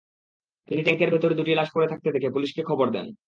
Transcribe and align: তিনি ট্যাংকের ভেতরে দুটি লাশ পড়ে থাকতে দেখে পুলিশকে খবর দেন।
তিনি 0.69 0.81
ট্যাংকের 0.83 1.11
ভেতরে 1.11 1.33
দুটি 1.35 1.51
লাশ 1.55 1.69
পড়ে 1.73 1.87
থাকতে 1.87 2.07
দেখে 2.11 2.29
পুলিশকে 2.29 2.61
খবর 2.63 2.87
দেন। 2.89 3.07